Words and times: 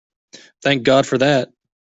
Thank 0.63 0.81
God 0.81 1.05
for 1.05 1.19
that! 1.19 1.51